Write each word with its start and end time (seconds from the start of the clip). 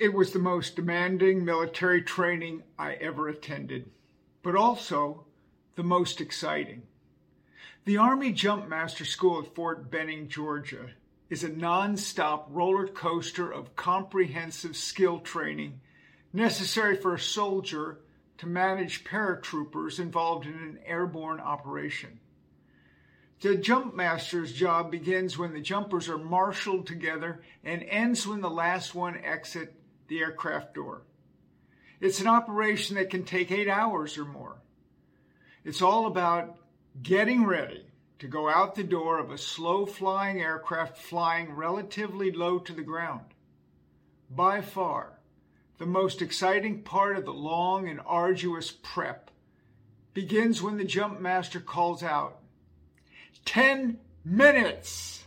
It 0.00 0.14
was 0.14 0.32
the 0.32 0.38
most 0.38 0.76
demanding 0.76 1.44
military 1.44 2.00
training 2.00 2.62
I 2.78 2.94
ever 2.94 3.28
attended, 3.28 3.90
but 4.42 4.56
also 4.56 5.26
the 5.74 5.82
most 5.82 6.22
exciting. 6.22 6.84
The 7.84 7.98
Army 7.98 8.32
Jump 8.32 8.66
Master 8.66 9.04
School 9.04 9.42
at 9.42 9.54
Fort 9.54 9.90
Benning, 9.90 10.28
Georgia, 10.28 10.88
is 11.28 11.44
a 11.44 11.50
non-stop 11.50 12.48
roller 12.50 12.86
coaster 12.86 13.52
of 13.52 13.76
comprehensive 13.76 14.74
skill 14.74 15.18
training 15.18 15.82
necessary 16.32 16.96
for 16.96 17.12
a 17.12 17.20
soldier 17.20 17.98
to 18.38 18.46
manage 18.46 19.04
paratroopers 19.04 20.00
involved 20.00 20.46
in 20.46 20.54
an 20.54 20.78
airborne 20.86 21.40
operation. 21.40 22.20
The 23.42 23.54
jump 23.56 23.94
master's 23.94 24.54
job 24.54 24.90
begins 24.90 25.36
when 25.36 25.52
the 25.52 25.60
jumpers 25.60 26.08
are 26.08 26.16
marshaled 26.16 26.86
together 26.86 27.42
and 27.62 27.82
ends 27.82 28.26
when 28.26 28.40
the 28.40 28.48
last 28.48 28.94
one 28.94 29.18
exit 29.22 29.74
the 30.10 30.18
aircraft 30.18 30.74
door. 30.74 31.02
It's 32.00 32.20
an 32.20 32.26
operation 32.26 32.96
that 32.96 33.10
can 33.10 33.22
take 33.22 33.52
eight 33.52 33.68
hours 33.68 34.18
or 34.18 34.24
more. 34.24 34.56
It's 35.64 35.80
all 35.80 36.06
about 36.06 36.56
getting 37.00 37.46
ready 37.46 37.86
to 38.18 38.26
go 38.26 38.48
out 38.50 38.74
the 38.74 38.82
door 38.82 39.18
of 39.18 39.30
a 39.30 39.38
slow 39.38 39.86
flying 39.86 40.40
aircraft 40.40 40.98
flying 40.98 41.52
relatively 41.52 42.32
low 42.32 42.58
to 42.58 42.72
the 42.72 42.82
ground. 42.82 43.24
By 44.28 44.62
far, 44.62 45.20
the 45.78 45.86
most 45.86 46.20
exciting 46.20 46.82
part 46.82 47.16
of 47.16 47.24
the 47.24 47.32
long 47.32 47.88
and 47.88 48.00
arduous 48.04 48.72
prep 48.82 49.30
begins 50.12 50.60
when 50.60 50.76
the 50.76 50.84
jump 50.84 51.20
master 51.20 51.60
calls 51.60 52.02
out, 52.02 52.40
10 53.44 53.98
minutes! 54.24 55.24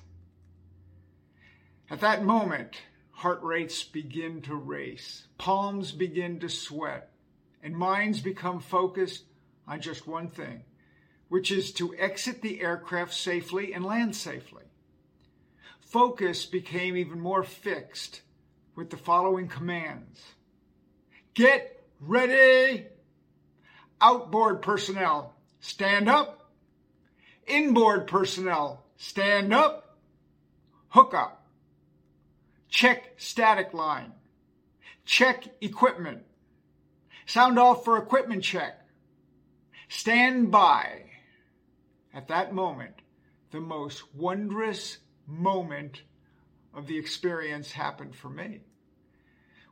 At 1.89 2.01
that 2.01 2.25
moment, 2.25 2.75
heart 3.23 3.41
rates 3.41 3.86
begin 3.86 4.41
to 4.41 4.54
race, 4.54 5.26
palms 5.38 5.94
begin 5.94 6.41
to 6.41 6.50
sweat, 6.50 7.10
and 7.63 7.74
minds 7.74 8.20
become 8.20 8.60
focused 8.60 9.24
on 9.65 9.80
just 9.80 10.05
one 10.05 10.27
thing, 10.27 10.62
which 11.30 11.49
is 11.49 11.71
to 11.71 11.96
exit 11.96 12.41
the 12.41 12.60
aircraft 12.60 13.13
safely 13.13 13.74
and 13.74 13.85
land 13.85 14.13
safely. 14.13 14.65
Focus 15.80 16.46
became 16.46 16.98
even 16.98 17.18
more 17.18 17.43
fixed 17.43 18.24
with 18.76 18.90
the 18.90 18.98
following 18.98 19.48
commands 19.48 20.21
Get 21.34 21.82
ready. 22.02 22.87
Outboard 24.02 24.62
personnel, 24.62 25.34
stand 25.62 26.10
up. 26.10 26.52
Inboard 27.48 28.05
personnel, 28.08 28.84
stand 28.98 29.54
up. 29.54 29.98
Hook 30.90 31.13
up. 31.13 31.43
Check 32.74 33.13
static 33.18 33.76
line. 33.76 34.13
Check 35.05 35.43
equipment. 35.62 36.24
Sound 37.27 37.60
off 37.60 37.85
for 37.85 37.98
equipment 37.98 38.43
check. 38.43 38.80
Stand 39.90 40.49
by. 40.49 41.04
At 42.15 42.30
that 42.30 42.52
moment, 42.52 42.96
the 43.52 43.60
most 43.60 44.15
wondrous 44.15 44.98
moment 45.27 46.02
of 46.74 46.88
the 46.88 46.98
experience 46.98 47.71
happened 47.71 48.15
for 48.15 48.30
me. 48.30 48.62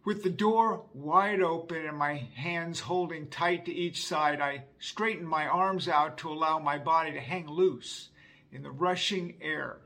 With 0.06 0.22
the 0.22 0.30
door 0.30 0.86
wide 0.94 1.42
open 1.42 1.84
and 1.84 1.98
my 1.98 2.30
hands 2.36 2.82
holding 2.82 3.30
tight 3.30 3.66
to 3.66 3.74
each 3.74 4.06
side, 4.06 4.40
I 4.40 4.66
straightened 4.78 5.28
my 5.28 5.48
arms 5.48 5.88
out 5.88 6.20
to 6.20 6.32
allow 6.32 6.60
my 6.60 6.78
body 6.78 7.14
to 7.14 7.20
hang 7.20 7.48
loose 7.48 8.10
in 8.52 8.62
the 8.62 8.70
rushing 8.70 9.38
air, 9.42 9.80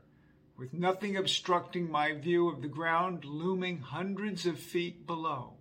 with 0.56 0.72
nothing 0.72 1.16
obstructing 1.16 1.90
my 1.90 2.12
view 2.12 2.48
of 2.48 2.62
the 2.62 2.68
ground 2.68 3.24
looming 3.24 3.78
hundreds 3.78 4.46
of 4.46 4.58
feet 4.58 5.06
below. 5.06 5.52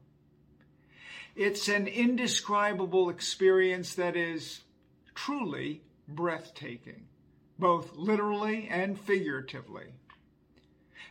It's 1.35 1.67
an 1.67 1.87
indescribable 1.87 3.09
experience 3.09 3.95
that 3.95 4.15
is 4.15 4.61
truly 5.13 5.81
breathtaking, 6.07 7.07
both 7.59 7.95
literally 7.95 8.69
and 8.69 8.97
figuratively. 8.97 9.87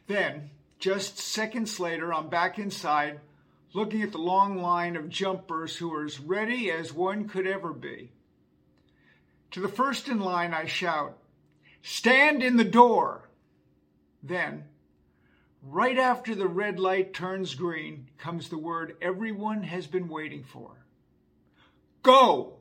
Then, 0.07 0.51
just 0.79 1.19
seconds 1.19 1.79
later, 1.79 2.13
I'm 2.13 2.29
back 2.29 2.59
inside 2.59 3.21
looking 3.75 4.03
at 4.03 4.13
the 4.13 4.19
long 4.19 4.63
line 4.63 4.97
of 4.97 5.09
jumpers 5.09 5.77
who 5.77 5.93
are 5.93 6.05
as 6.05 6.21
ready 6.21 6.71
as 6.71 6.93
one 6.93 7.29
could 7.29 7.47
ever 7.47 7.73
be. 7.73 8.11
To 9.51 9.61
the 9.61 9.69
first 9.69 10.09
in 10.09 10.21
line, 10.21 10.55
I 10.55 10.67
shout, 10.67 11.19
Stand 11.83 12.43
in 12.43 12.57
the 12.57 12.65
door! 12.65 13.29
Then, 14.27 14.65
right 15.63 15.99
after 15.99 16.35
the 16.35 16.49
red 16.49 16.81
light 16.81 17.13
turns 17.13 17.55
green, 17.55 18.09
comes 18.17 18.49
the 18.49 18.57
word 18.57 18.97
everyone 19.03 19.65
has 19.65 19.87
been 19.87 20.09
waiting 20.09 20.45
for 20.45 20.71
Go! 22.03 22.55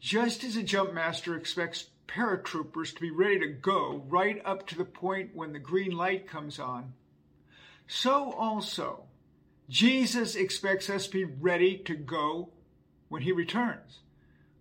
Just 0.00 0.42
as 0.42 0.56
a 0.56 0.62
jump 0.64 0.92
master 0.92 1.36
expects 1.36 1.86
paratroopers 2.08 2.94
to 2.94 3.00
be 3.00 3.12
ready 3.12 3.38
to 3.38 3.46
go 3.46 4.02
right 4.08 4.42
up 4.44 4.66
to 4.66 4.76
the 4.76 4.84
point 4.84 5.36
when 5.36 5.52
the 5.52 5.58
green 5.60 5.92
light 5.92 6.26
comes 6.26 6.58
on, 6.58 6.94
so 7.86 8.32
also 8.32 9.04
Jesus 9.68 10.34
expects 10.34 10.90
us 10.90 11.06
to 11.06 11.12
be 11.12 11.24
ready 11.24 11.78
to 11.78 11.94
go 11.94 12.50
when 13.08 13.22
he 13.22 13.30
returns, 13.30 14.00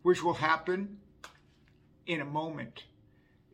which 0.03 0.23
will 0.23 0.35
happen 0.35 0.97
in 2.05 2.21
a 2.21 2.25
moment, 2.25 2.83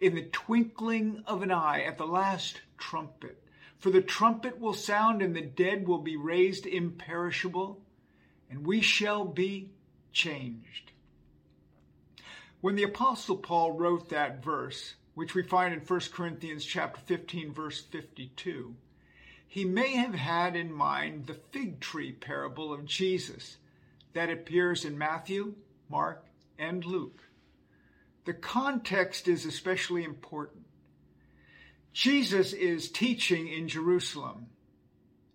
in 0.04 0.16
the 0.16 0.24
twinkling 0.34 1.24
of 1.26 1.42
an 1.42 1.52
eye, 1.52 1.82
at 1.84 1.98
the 1.98 2.06
last 2.06 2.60
trumpet. 2.78 3.42
For 3.78 3.90
the 3.90 4.02
trumpet 4.02 4.60
will 4.60 4.74
sound, 4.74 5.22
and 5.22 5.34
the 5.34 5.42
dead 5.42 5.88
will 5.88 6.00
be 6.00 6.18
raised 6.18 6.66
imperishable, 6.66 7.82
and 8.50 8.68
we 8.68 8.82
shall 8.82 9.24
be 9.24 9.70
changed. 10.12 10.92
When 12.60 12.76
the 12.76 12.84
apostle 12.84 13.38
Paul 13.38 13.72
wrote 13.72 14.10
that 14.10 14.44
verse, 14.44 14.96
which 15.16 15.34
we 15.34 15.42
find 15.42 15.74
in 15.74 15.80
1 15.80 16.00
Corinthians 16.12 16.66
chapter 16.66 17.00
15 17.00 17.54
verse 17.54 17.80
52, 17.80 18.76
he 19.48 19.64
may 19.64 19.96
have 19.96 20.16
had 20.16 20.58
in 20.58 20.74
mind 20.74 21.28
the 21.28 21.40
fig 21.52 21.80
tree 21.80 22.12
parable 22.12 22.74
of 22.74 22.86
Jesus 22.86 23.56
that 24.12 24.30
appears 24.30 24.84
in 24.84 24.98
Matthew, 24.98 25.56
Mark, 25.90 26.26
and 26.60 26.84
Luke. 26.84 27.24
The 28.26 28.34
context 28.34 29.28
is 29.28 29.46
especially 29.46 30.04
important. 30.04 30.66
Jesus 31.92 32.54
is 32.54 32.90
teaching 32.90 33.48
in 33.48 33.68
Jerusalem 33.68 34.48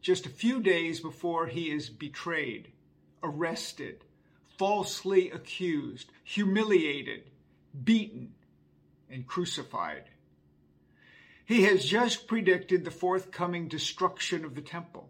just 0.00 0.26
a 0.26 0.30
few 0.30 0.60
days 0.60 1.00
before 1.00 1.46
he 1.46 1.70
is 1.70 1.90
betrayed, 1.90 2.68
arrested, 3.22 4.04
falsely 4.58 5.30
accused, 5.30 6.10
humiliated, 6.24 7.30
beaten, 7.84 8.32
and 9.10 9.26
crucified. 9.26 10.04
He 11.44 11.62
has 11.62 11.84
just 11.84 12.26
predicted 12.26 12.84
the 12.84 12.90
forthcoming 12.90 13.68
destruction 13.68 14.44
of 14.44 14.54
the 14.54 14.60
temple, 14.60 15.08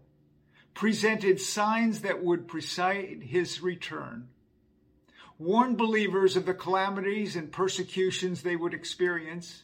presented 0.74 1.40
signs 1.40 2.02
that 2.02 2.22
would 2.22 2.46
precede 2.46 3.22
his 3.22 3.60
return, 3.60 4.28
warned 5.38 5.76
believers 5.78 6.36
of 6.36 6.46
the 6.46 6.54
calamities 6.54 7.36
and 7.36 7.52
persecutions 7.52 8.42
they 8.42 8.56
would 8.56 8.74
experience, 8.74 9.62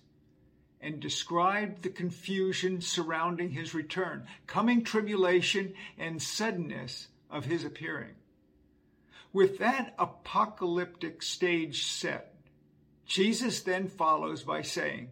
and 0.81 1.01
described 1.01 1.83
the 1.83 1.89
confusion 1.89 2.81
surrounding 2.81 3.51
his 3.51 3.75
return, 3.75 4.27
coming 4.47 4.85
tribulation, 4.85 5.75
and 5.99 6.21
suddenness 6.23 7.09
of 7.31 7.45
his 7.45 7.65
appearing. 7.65 8.15
With 9.33 9.59
that 9.59 9.95
apocalyptic 9.99 11.23
stage 11.23 11.87
set, 11.87 12.35
Jesus 13.07 13.63
then 13.63 13.89
follows 13.89 14.43
by 14.43 14.63
saying, 14.63 15.09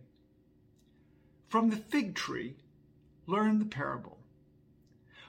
from 1.48 1.70
the 1.70 1.76
fig 1.76 2.14
tree, 2.14 2.54
learn 3.26 3.58
the 3.58 3.64
parable. 3.64 4.18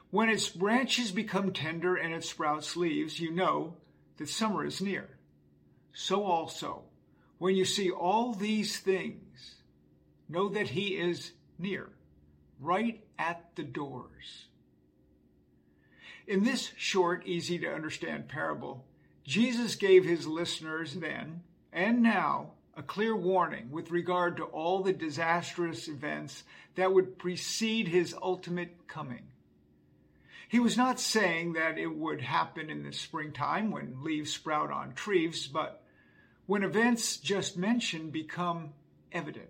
When 0.10 0.30
its 0.30 0.48
branches 0.48 1.12
become 1.12 1.52
tender 1.52 1.96
and 1.96 2.14
it 2.14 2.24
sprouts 2.24 2.78
leaves, 2.78 3.20
you 3.20 3.32
know 3.32 3.76
that 4.18 4.30
summer 4.30 4.64
is 4.64 4.80
near. 4.80 5.10
So 5.94 6.24
also, 6.24 6.84
when 7.38 7.56
you 7.56 7.66
see 7.66 7.92
all 7.92 8.34
these 8.34 8.80
things, 8.80 9.56
know 10.28 10.50
that 10.50 10.70
he 10.70 10.98
is 10.98 11.32
near, 11.60 11.90
right 12.60 13.04
at 13.20 13.56
the 13.56 13.64
doors. 13.64 14.46
In 16.26 16.44
this 16.44 16.72
short, 16.78 17.26
easy 17.28 17.60
to 17.60 17.74
understand 17.74 18.28
parable, 18.28 18.86
Jesus 19.24 19.76
gave 19.76 20.04
his 20.04 20.26
listeners 20.26 20.94
then 20.94 21.42
and 21.72 22.02
now 22.02 22.52
a 22.76 22.82
clear 22.84 23.16
warning 23.16 23.70
with 23.72 23.92
regard 23.92 24.38
to 24.38 24.44
all 24.44 24.82
the 24.82 24.94
disastrous 24.94 25.88
events 25.88 26.44
that 26.76 26.94
would 26.94 27.20
precede 27.20 27.88
his 27.88 28.16
ultimate 28.20 28.88
coming. 28.88 29.28
He 30.48 30.60
was 30.60 30.78
not 30.78 31.00
saying 31.00 31.54
that 31.54 31.78
it 31.78 31.88
would 31.88 32.22
happen 32.22 32.70
in 32.70 32.84
the 32.84 32.94
springtime 32.94 33.72
when 33.72 34.04
leaves 34.04 34.32
sprout 34.32 34.72
on 34.72 34.94
trees, 34.94 35.48
but 35.48 35.83
when 36.46 36.64
events 36.64 37.18
just 37.18 37.58
mentioned 37.58 38.12
become 38.12 38.74
evident. 39.12 39.50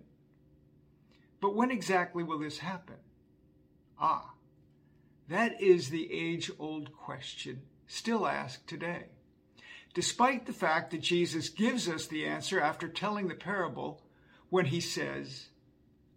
But 1.41 1.55
when 1.55 1.71
exactly 1.71 2.23
will 2.23 2.39
this 2.39 2.59
happen? 2.59 2.97
Ah, 3.99 4.33
That 5.27 5.61
is 5.61 5.89
the 5.89 6.11
age 6.11 6.51
old 6.59 6.93
question 6.93 7.63
still 7.87 8.27
asked 8.27 8.67
today. 8.67 9.05
Despite 9.93 10.45
the 10.45 10.53
fact 10.53 10.91
that 10.91 11.01
Jesus 11.01 11.49
gives 11.49 11.87
us 11.87 12.07
the 12.07 12.25
answer 12.25 12.59
after 12.59 12.87
telling 12.87 13.27
the 13.27 13.35
parable 13.35 14.01
when 14.49 14.65
he 14.65 14.81
says, 14.81 15.47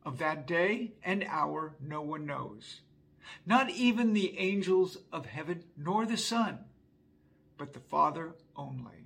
Of 0.04 0.18
that 0.18 0.46
day 0.46 0.92
and 1.04 1.24
hour 1.28 1.76
no 1.80 2.02
one 2.02 2.26
knows, 2.26 2.80
not 3.44 3.70
even 3.70 4.12
the 4.12 4.38
angels 4.38 4.98
of 5.12 5.26
heaven 5.26 5.64
nor 5.76 6.06
the 6.06 6.16
Son, 6.16 6.60
but 7.58 7.72
the 7.72 7.80
Father 7.80 8.34
only. 8.56 9.05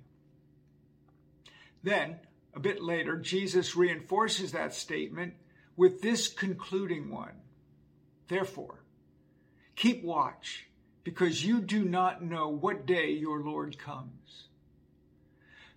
Then, 1.83 2.19
a 2.53 2.59
bit 2.59 2.81
later, 2.81 3.17
Jesus 3.17 3.75
reinforces 3.75 4.51
that 4.51 4.73
statement 4.73 5.33
with 5.75 6.01
this 6.01 6.27
concluding 6.27 7.09
one 7.09 7.33
Therefore, 8.31 8.85
keep 9.75 10.05
watch, 10.05 10.65
because 11.03 11.43
you 11.43 11.59
do 11.59 11.83
not 11.83 12.23
know 12.23 12.47
what 12.47 12.85
day 12.85 13.11
your 13.11 13.41
Lord 13.41 13.77
comes. 13.77 14.45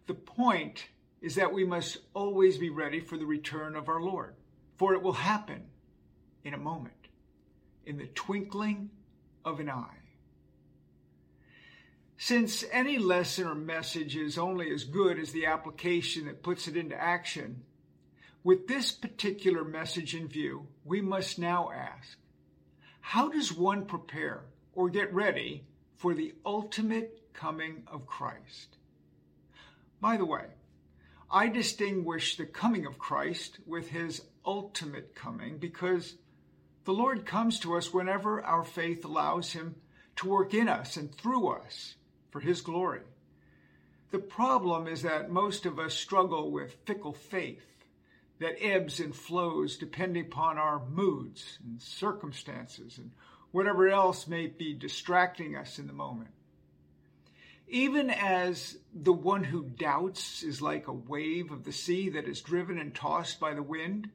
The 0.06 0.14
point 0.14 0.86
is 1.20 1.34
that 1.34 1.52
we 1.52 1.64
must 1.64 1.98
always 2.14 2.56
be 2.56 2.70
ready 2.70 3.00
for 3.00 3.18
the 3.18 3.26
return 3.26 3.74
of 3.74 3.88
our 3.88 4.00
Lord, 4.00 4.36
for 4.76 4.94
it 4.94 5.02
will 5.02 5.14
happen 5.14 5.64
in 6.44 6.54
a 6.54 6.58
moment, 6.58 7.08
in 7.84 7.98
the 7.98 8.06
twinkling 8.06 8.90
of 9.44 9.58
an 9.58 9.68
eye. 9.68 10.03
Since 12.26 12.64
any 12.72 12.96
lesson 12.96 13.46
or 13.46 13.54
message 13.54 14.16
is 14.16 14.38
only 14.38 14.72
as 14.72 14.84
good 14.84 15.18
as 15.18 15.32
the 15.32 15.44
application 15.44 16.24
that 16.24 16.42
puts 16.42 16.66
it 16.66 16.74
into 16.74 16.98
action, 16.98 17.64
with 18.42 18.66
this 18.66 18.92
particular 18.92 19.62
message 19.62 20.14
in 20.14 20.28
view, 20.28 20.66
we 20.86 21.02
must 21.02 21.38
now 21.38 21.70
ask 21.70 22.16
how 23.02 23.28
does 23.28 23.52
one 23.52 23.84
prepare 23.84 24.46
or 24.72 24.88
get 24.88 25.12
ready 25.12 25.66
for 25.96 26.14
the 26.14 26.32
ultimate 26.46 27.28
coming 27.34 27.82
of 27.88 28.06
Christ? 28.06 28.78
By 30.00 30.16
the 30.16 30.24
way, 30.24 30.46
I 31.30 31.48
distinguish 31.48 32.38
the 32.38 32.46
coming 32.46 32.86
of 32.86 32.98
Christ 32.98 33.58
with 33.66 33.90
his 33.90 34.22
ultimate 34.46 35.14
coming 35.14 35.58
because 35.58 36.14
the 36.86 36.94
Lord 36.94 37.26
comes 37.26 37.60
to 37.60 37.76
us 37.76 37.92
whenever 37.92 38.42
our 38.42 38.64
faith 38.64 39.04
allows 39.04 39.52
him 39.52 39.74
to 40.16 40.28
work 40.30 40.54
in 40.54 40.70
us 40.70 40.96
and 40.96 41.14
through 41.14 41.48
us 41.48 41.96
for 42.34 42.40
his 42.40 42.62
glory. 42.62 43.02
The 44.10 44.18
problem 44.18 44.88
is 44.88 45.02
that 45.02 45.30
most 45.30 45.66
of 45.66 45.78
us 45.78 45.94
struggle 45.94 46.50
with 46.50 46.74
fickle 46.84 47.12
faith 47.12 47.84
that 48.40 48.60
ebbs 48.60 48.98
and 48.98 49.14
flows 49.14 49.76
depending 49.76 50.24
upon 50.24 50.58
our 50.58 50.84
moods 50.84 51.60
and 51.62 51.80
circumstances 51.80 52.98
and 52.98 53.12
whatever 53.52 53.88
else 53.88 54.26
may 54.26 54.48
be 54.48 54.74
distracting 54.74 55.54
us 55.54 55.78
in 55.78 55.86
the 55.86 55.92
moment. 55.92 56.32
Even 57.68 58.10
as 58.10 58.78
the 58.92 59.12
one 59.12 59.44
who 59.44 59.62
doubts 59.62 60.42
is 60.42 60.60
like 60.60 60.88
a 60.88 60.92
wave 60.92 61.52
of 61.52 61.62
the 61.62 61.72
sea 61.72 62.08
that 62.08 62.26
is 62.26 62.40
driven 62.40 62.80
and 62.80 62.96
tossed 62.96 63.38
by 63.38 63.54
the 63.54 63.62
wind, 63.62 64.10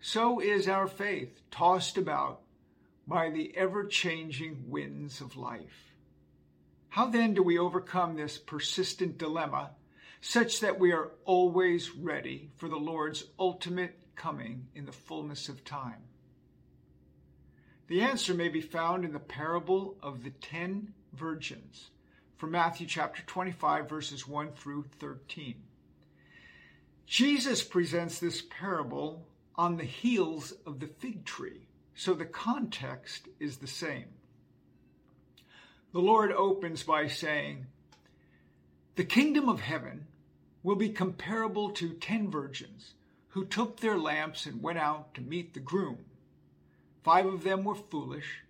so 0.00 0.40
is 0.40 0.66
our 0.66 0.86
faith 0.86 1.42
tossed 1.50 1.98
about 1.98 2.40
by 3.06 3.28
the 3.28 3.54
ever 3.58 3.84
changing 3.84 4.70
winds 4.70 5.20
of 5.20 5.36
life. 5.36 5.87
How 6.90 7.06
then 7.06 7.34
do 7.34 7.42
we 7.42 7.58
overcome 7.58 8.16
this 8.16 8.38
persistent 8.38 9.18
dilemma 9.18 9.70
such 10.20 10.60
that 10.60 10.80
we 10.80 10.92
are 10.92 11.12
always 11.24 11.94
ready 11.94 12.50
for 12.56 12.68
the 12.68 12.76
Lord's 12.76 13.24
ultimate 13.38 13.98
coming 14.16 14.66
in 14.74 14.86
the 14.86 14.92
fullness 14.92 15.48
of 15.48 15.64
time? 15.64 16.02
The 17.88 18.00
answer 18.02 18.34
may 18.34 18.48
be 18.48 18.60
found 18.60 19.04
in 19.04 19.12
the 19.12 19.18
parable 19.18 19.96
of 20.02 20.22
the 20.24 20.30
ten 20.30 20.92
virgins 21.12 21.90
from 22.36 22.52
Matthew 22.52 22.86
chapter 22.86 23.22
25, 23.22 23.88
verses 23.88 24.28
1 24.28 24.52
through 24.52 24.84
13. 25.00 25.56
Jesus 27.06 27.64
presents 27.64 28.20
this 28.20 28.42
parable 28.42 29.26
on 29.56 29.76
the 29.76 29.84
heels 29.84 30.52
of 30.66 30.78
the 30.78 30.86
fig 30.86 31.24
tree, 31.24 31.66
so 31.94 32.14
the 32.14 32.24
context 32.24 33.26
is 33.40 33.56
the 33.56 33.66
same. 33.66 34.06
The 35.92 36.00
Lord 36.00 36.32
opens 36.32 36.82
by 36.82 37.06
saying, 37.06 37.66
The 38.96 39.04
kingdom 39.04 39.48
of 39.48 39.60
heaven 39.60 40.06
will 40.62 40.76
be 40.76 40.90
comparable 40.90 41.70
to 41.70 41.94
ten 41.94 42.30
virgins 42.30 42.94
who 43.28 43.46
took 43.46 43.80
their 43.80 43.96
lamps 43.96 44.44
and 44.44 44.62
went 44.62 44.78
out 44.78 45.14
to 45.14 45.20
meet 45.22 45.54
the 45.54 45.60
groom. 45.60 46.04
Five 47.04 47.26
of 47.26 47.42
them 47.42 47.64
were 47.64 47.74
foolish, 47.74 48.42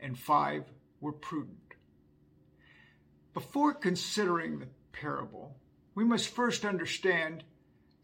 and 0.00 0.18
five 0.18 0.64
were 1.00 1.12
prudent. 1.12 1.58
Before 3.34 3.74
considering 3.74 4.60
the 4.60 4.68
parable, 4.92 5.56
we 5.94 6.04
must 6.04 6.28
first 6.28 6.64
understand 6.64 7.44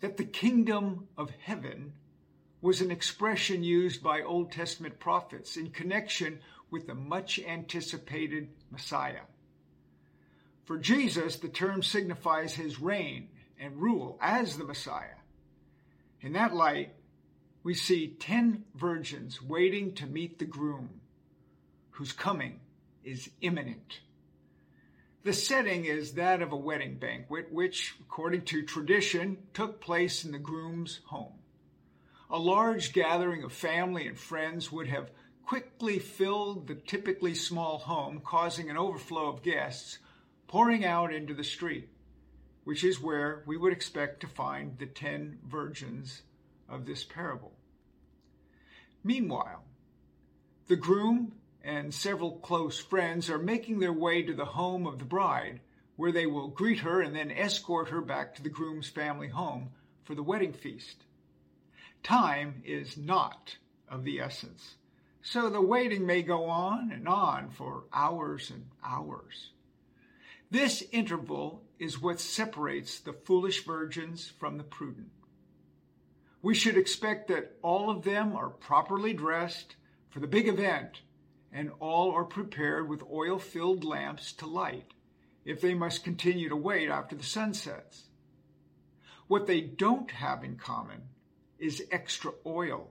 that 0.00 0.16
the 0.16 0.24
kingdom 0.24 1.08
of 1.16 1.30
heaven 1.40 1.92
was 2.60 2.80
an 2.82 2.90
expression 2.90 3.62
used 3.62 4.02
by 4.02 4.20
Old 4.20 4.52
Testament 4.52 4.98
prophets 4.98 5.56
in 5.56 5.70
connection 5.70 6.40
with 6.70 6.86
the 6.86 6.94
much 6.94 7.38
anticipated 7.40 8.48
Messiah. 8.70 9.22
For 10.64 10.78
Jesus, 10.78 11.36
the 11.36 11.48
term 11.48 11.82
signifies 11.82 12.54
his 12.54 12.80
reign 12.80 13.28
and 13.58 13.76
rule 13.76 14.18
as 14.20 14.56
the 14.56 14.64
Messiah. 14.64 15.18
In 16.20 16.32
that 16.34 16.54
light, 16.54 16.94
we 17.62 17.74
see 17.74 18.08
ten 18.08 18.64
virgins 18.74 19.42
waiting 19.42 19.94
to 19.94 20.06
meet 20.06 20.38
the 20.38 20.44
groom, 20.44 21.00
whose 21.90 22.12
coming 22.12 22.60
is 23.04 23.30
imminent. 23.40 24.00
The 25.22 25.32
setting 25.34 25.84
is 25.84 26.12
that 26.12 26.40
of 26.40 26.52
a 26.52 26.56
wedding 26.56 26.96
banquet, 26.96 27.52
which, 27.52 27.94
according 28.00 28.42
to 28.46 28.62
tradition, 28.62 29.38
took 29.52 29.80
place 29.80 30.24
in 30.24 30.32
the 30.32 30.38
groom's 30.38 31.00
home. 31.06 31.34
A 32.30 32.38
large 32.38 32.92
gathering 32.92 33.42
of 33.42 33.52
family 33.52 34.06
and 34.06 34.18
friends 34.18 34.72
would 34.72 34.86
have 34.86 35.10
quickly 35.50 35.98
filled 35.98 36.68
the 36.68 36.76
typically 36.76 37.34
small 37.34 37.78
home, 37.78 38.22
causing 38.24 38.70
an 38.70 38.76
overflow 38.76 39.28
of 39.28 39.42
guests 39.42 39.98
pouring 40.46 40.84
out 40.84 41.12
into 41.12 41.34
the 41.34 41.42
street, 41.42 41.88
which 42.62 42.84
is 42.84 43.02
where 43.02 43.42
we 43.46 43.56
would 43.56 43.72
expect 43.72 44.20
to 44.20 44.28
find 44.28 44.78
the 44.78 44.86
ten 44.86 45.36
virgins 45.44 46.22
of 46.68 46.86
this 46.86 47.02
parable. 47.02 47.50
Meanwhile, 49.02 49.64
the 50.68 50.76
groom 50.76 51.32
and 51.64 51.92
several 51.92 52.36
close 52.36 52.78
friends 52.78 53.28
are 53.28 53.36
making 53.36 53.80
their 53.80 53.92
way 53.92 54.22
to 54.22 54.34
the 54.34 54.44
home 54.44 54.86
of 54.86 55.00
the 55.00 55.04
bride, 55.04 55.58
where 55.96 56.12
they 56.12 56.26
will 56.26 56.46
greet 56.46 56.78
her 56.78 57.00
and 57.00 57.16
then 57.16 57.32
escort 57.32 57.88
her 57.88 58.00
back 58.00 58.36
to 58.36 58.42
the 58.44 58.48
groom's 58.48 58.88
family 58.88 59.26
home 59.26 59.70
for 60.04 60.14
the 60.14 60.22
wedding 60.22 60.52
feast. 60.52 61.02
Time 62.04 62.62
is 62.64 62.96
not 62.96 63.56
of 63.88 64.04
the 64.04 64.20
essence. 64.20 64.76
So 65.22 65.50
the 65.50 65.60
waiting 65.60 66.06
may 66.06 66.22
go 66.22 66.46
on 66.46 66.90
and 66.92 67.06
on 67.06 67.50
for 67.50 67.84
hours 67.92 68.50
and 68.50 68.66
hours. 68.82 69.50
This 70.50 70.82
interval 70.92 71.62
is 71.78 72.00
what 72.00 72.20
separates 72.20 73.00
the 73.00 73.12
foolish 73.12 73.64
virgins 73.64 74.28
from 74.28 74.56
the 74.56 74.64
prudent. 74.64 75.10
We 76.42 76.54
should 76.54 76.76
expect 76.76 77.28
that 77.28 77.56
all 77.62 77.90
of 77.90 78.02
them 78.02 78.34
are 78.34 78.48
properly 78.48 79.12
dressed 79.12 79.76
for 80.08 80.20
the 80.20 80.26
big 80.26 80.48
event 80.48 81.02
and 81.52 81.70
all 81.80 82.12
are 82.12 82.24
prepared 82.24 82.88
with 82.88 83.02
oil 83.12 83.38
filled 83.38 83.84
lamps 83.84 84.32
to 84.34 84.46
light 84.46 84.94
if 85.44 85.60
they 85.60 85.74
must 85.74 86.04
continue 86.04 86.48
to 86.48 86.56
wait 86.56 86.88
after 86.88 87.14
the 87.14 87.22
sun 87.22 87.52
sets. 87.54 88.04
What 89.26 89.46
they 89.46 89.60
don't 89.60 90.10
have 90.10 90.42
in 90.42 90.56
common 90.56 91.02
is 91.58 91.84
extra 91.90 92.32
oil 92.46 92.90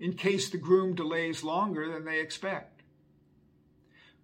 in 0.00 0.14
case 0.14 0.48
the 0.50 0.58
groom 0.58 0.94
delays 0.94 1.42
longer 1.42 1.92
than 1.92 2.04
they 2.04 2.20
expect. 2.20 2.82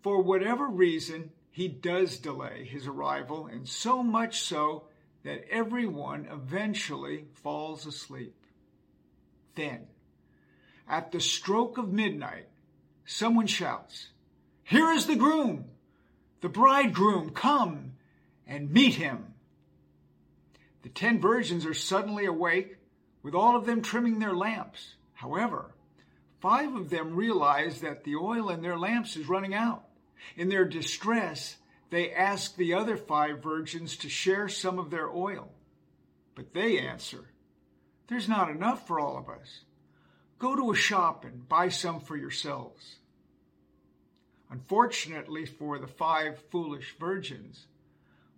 For 0.02 0.22
whatever 0.22 0.68
reason, 0.68 1.30
he 1.50 1.68
does 1.68 2.18
delay 2.18 2.64
his 2.64 2.86
arrival, 2.86 3.46
and 3.46 3.68
so 3.68 4.02
much 4.02 4.40
so 4.40 4.84
that 5.22 5.44
everyone 5.50 6.28
eventually 6.30 7.26
falls 7.42 7.86
asleep. 7.86 8.34
Then, 9.54 9.86
at 10.88 11.12
the 11.12 11.20
stroke 11.20 11.78
of 11.78 11.92
midnight, 11.92 12.48
someone 13.06 13.46
shouts, 13.46 14.08
Here 14.64 14.90
is 14.90 15.06
the 15.06 15.16
groom! 15.16 15.66
The 16.40 16.48
bridegroom, 16.48 17.30
come 17.30 17.92
and 18.46 18.70
meet 18.70 18.96
him! 18.96 19.34
The 20.82 20.90
ten 20.90 21.18
virgins 21.20 21.64
are 21.64 21.72
suddenly 21.72 22.26
awake, 22.26 22.76
with 23.22 23.34
all 23.34 23.56
of 23.56 23.64
them 23.64 23.80
trimming 23.80 24.18
their 24.18 24.34
lamps. 24.34 24.96
However, 25.24 25.74
five 26.40 26.74
of 26.74 26.90
them 26.90 27.16
realize 27.16 27.80
that 27.80 28.04
the 28.04 28.16
oil 28.16 28.50
in 28.50 28.60
their 28.60 28.78
lamps 28.78 29.16
is 29.16 29.26
running 29.26 29.54
out. 29.54 29.88
In 30.36 30.50
their 30.50 30.66
distress, 30.66 31.56
they 31.88 32.12
ask 32.12 32.56
the 32.56 32.74
other 32.74 32.98
five 32.98 33.42
virgins 33.42 33.96
to 33.98 34.10
share 34.10 34.48
some 34.48 34.78
of 34.78 34.90
their 34.90 35.08
oil. 35.08 35.50
But 36.34 36.52
they 36.52 36.78
answer, 36.78 37.30
There's 38.06 38.28
not 38.28 38.50
enough 38.50 38.86
for 38.86 39.00
all 39.00 39.16
of 39.16 39.30
us. 39.30 39.60
Go 40.38 40.54
to 40.56 40.72
a 40.72 40.76
shop 40.76 41.24
and 41.24 41.48
buy 41.48 41.70
some 41.70 42.00
for 42.00 42.18
yourselves. 42.18 42.96
Unfortunately 44.50 45.46
for 45.46 45.78
the 45.78 45.86
five 45.86 46.38
foolish 46.50 46.98
virgins, 47.00 47.64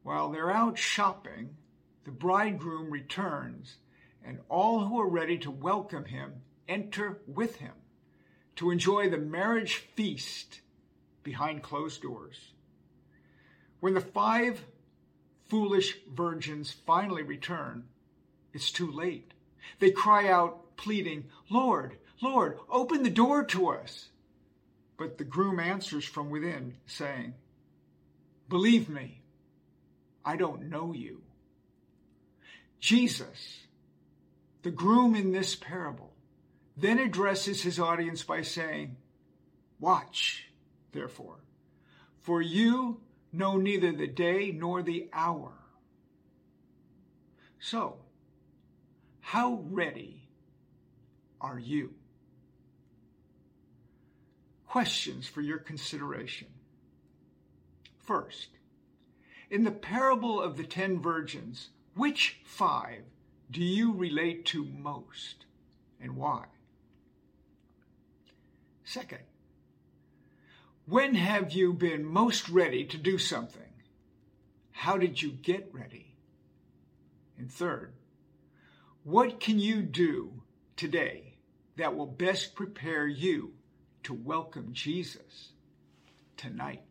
while 0.05 0.31
they're 0.31 0.53
out 0.53 0.79
shopping, 0.79 1.57
the 2.05 2.13
bridegroom 2.13 2.93
returns, 2.93 3.75
and 4.25 4.39
all 4.49 4.87
who 4.87 5.01
are 5.01 5.11
ready 5.11 5.37
to 5.39 5.51
welcome 5.51 6.05
him 6.05 6.43
enter 6.69 7.21
with 7.27 7.57
him 7.57 7.73
to 8.57 8.71
enjoy 8.71 9.09
the 9.09 9.19
marriage 9.19 9.77
feast 9.95 10.61
behind 11.23 11.63
closed 11.63 12.03
doors. 12.03 12.53
When 13.81 13.95
the 13.95 14.01
five 14.01 14.65
foolish 15.49 15.97
virgins 16.13 16.73
finally 16.87 17.23
return, 17.23 17.85
it's 18.53 18.71
too 18.71 18.91
late. 18.91 19.33
They 19.79 19.91
cry 19.91 20.29
out, 20.29 20.77
pleading, 20.77 21.25
Lord, 21.51 21.99
Lord, 22.23 22.59
open 22.71 23.03
the 23.03 23.11
door 23.11 23.45
to 23.45 23.69
us. 23.69 24.09
But 24.97 25.19
the 25.19 25.25
groom 25.25 25.61
answers 25.61 26.05
from 26.05 26.31
within, 26.31 26.77
saying, 26.87 27.35
Believe 28.49 28.89
me, 28.89 29.21
I 30.25 30.37
don't 30.37 30.71
know 30.71 30.93
you. 30.93 31.23
Jesus, 32.81 33.61
the 34.63 34.71
groom 34.71 35.15
in 35.15 35.33
this 35.33 35.55
parable, 35.55 36.13
then 36.77 36.99
addresses 36.99 37.63
his 37.63 37.81
audience 37.81 38.23
by 38.23 38.43
saying, 38.43 38.97
Watch, 39.81 40.49
therefore, 40.93 41.41
for 42.21 42.43
you 42.43 43.01
know 43.33 43.57
neither 43.57 43.93
the 43.93 44.07
day 44.07 44.53
nor 44.55 44.83
the 44.83 45.09
hour. 45.13 45.53
So, 47.59 47.97
how 49.21 49.65
ready 49.71 50.29
are 51.41 51.59
you? 51.59 51.95
Questions 54.67 55.27
for 55.27 55.41
your 55.41 55.59
consideration. 55.59 56.49
First, 57.99 58.51
in 59.51 59.65
the 59.65 59.71
parable 59.71 60.41
of 60.41 60.57
the 60.57 60.65
ten 60.65 61.01
virgins, 61.01 61.71
which 61.95 62.41
five 62.45 63.03
do 63.51 63.63
you 63.63 63.93
relate 63.93 64.45
to 64.47 64.65
most 64.65 65.47
and 66.01 66.17
why? 66.17 66.45
Second, 68.87 69.23
when 70.87 71.17
have 71.17 71.51
you 71.51 71.73
been 71.73 72.05
most 72.05 72.49
ready 72.49 72.85
to 72.85 72.97
do 72.97 73.19
something? 73.19 73.73
How 74.71 74.97
did 74.97 75.21
you 75.21 75.33
get 75.33 75.69
ready? 75.73 76.15
And 77.37 77.51
third, 77.51 77.95
what 79.03 79.41
can 79.41 79.59
you 79.59 79.83
do 79.83 80.41
today 80.77 81.35
that 81.75 81.97
will 81.97 82.07
best 82.07 82.55
prepare 82.55 83.09
you 83.09 83.55
to 84.05 84.15
welcome 84.15 84.69
Jesus 84.73 85.49
tonight? 86.37 86.86